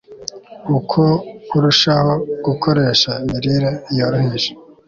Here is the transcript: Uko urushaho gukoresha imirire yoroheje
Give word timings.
Uko 0.77 1.01
urushaho 1.55 2.13
gukoresha 2.45 3.11
imirire 3.23 3.69
yoroheje 3.97 4.51